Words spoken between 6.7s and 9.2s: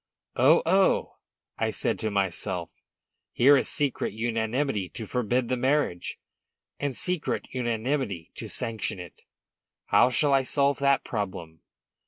and secret unanimity to sanction